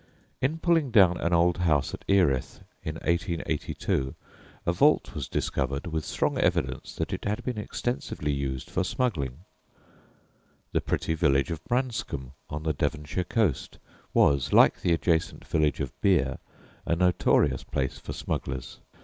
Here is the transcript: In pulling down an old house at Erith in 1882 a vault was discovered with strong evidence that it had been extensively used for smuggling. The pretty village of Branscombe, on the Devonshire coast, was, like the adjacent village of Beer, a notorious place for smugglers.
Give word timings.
In 0.41 0.57
pulling 0.57 0.89
down 0.89 1.17
an 1.19 1.31
old 1.31 1.57
house 1.59 1.93
at 1.93 2.03
Erith 2.07 2.61
in 2.81 2.95
1882 3.05 4.15
a 4.65 4.73
vault 4.73 5.13
was 5.13 5.27
discovered 5.29 5.85
with 5.85 6.03
strong 6.03 6.39
evidence 6.39 6.95
that 6.95 7.13
it 7.13 7.23
had 7.25 7.43
been 7.43 7.59
extensively 7.59 8.31
used 8.31 8.67
for 8.67 8.83
smuggling. 8.83 9.41
The 10.71 10.81
pretty 10.81 11.13
village 11.13 11.51
of 11.51 11.63
Branscombe, 11.65 12.31
on 12.49 12.63
the 12.63 12.73
Devonshire 12.73 13.25
coast, 13.25 13.77
was, 14.11 14.51
like 14.51 14.81
the 14.81 14.91
adjacent 14.93 15.45
village 15.45 15.79
of 15.79 15.93
Beer, 16.01 16.39
a 16.83 16.95
notorious 16.95 17.63
place 17.63 17.99
for 17.99 18.11
smugglers. 18.13 18.79